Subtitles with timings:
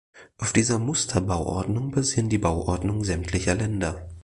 [0.39, 4.09] Auf dieser Musterbauordnung basieren die Bauordnungen sämtlicher Länder.